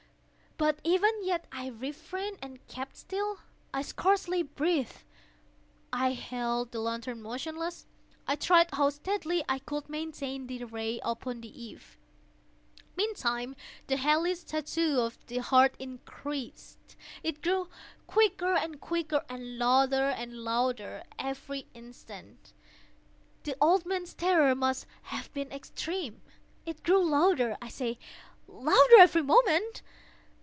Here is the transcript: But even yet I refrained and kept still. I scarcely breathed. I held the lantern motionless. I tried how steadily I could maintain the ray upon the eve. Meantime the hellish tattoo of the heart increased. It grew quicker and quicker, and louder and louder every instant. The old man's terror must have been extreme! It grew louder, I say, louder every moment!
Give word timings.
But 0.57 0.79
even 0.83 1.25
yet 1.25 1.47
I 1.51 1.69
refrained 1.69 2.37
and 2.39 2.63
kept 2.67 2.95
still. 2.95 3.39
I 3.73 3.81
scarcely 3.81 4.43
breathed. 4.43 5.01
I 5.91 6.11
held 6.11 6.71
the 6.71 6.79
lantern 6.79 7.23
motionless. 7.23 7.87
I 8.27 8.35
tried 8.35 8.69
how 8.71 8.91
steadily 8.91 9.43
I 9.49 9.57
could 9.57 9.89
maintain 9.89 10.45
the 10.45 10.63
ray 10.65 10.99
upon 11.03 11.41
the 11.41 11.47
eve. 11.49 11.97
Meantime 12.95 13.55
the 13.87 13.97
hellish 13.97 14.43
tattoo 14.43 14.99
of 15.01 15.17
the 15.25 15.39
heart 15.39 15.73
increased. 15.79 16.95
It 17.23 17.41
grew 17.41 17.67
quicker 18.05 18.53
and 18.53 18.79
quicker, 18.79 19.25
and 19.29 19.57
louder 19.57 20.09
and 20.11 20.43
louder 20.43 21.03
every 21.17 21.65
instant. 21.73 22.53
The 23.45 23.55
old 23.59 23.87
man's 23.87 24.13
terror 24.13 24.53
must 24.53 24.85
have 25.03 25.33
been 25.33 25.51
extreme! 25.51 26.21
It 26.67 26.83
grew 26.83 27.03
louder, 27.03 27.57
I 27.63 27.69
say, 27.69 27.97
louder 28.47 28.99
every 28.99 29.23
moment! 29.23 29.81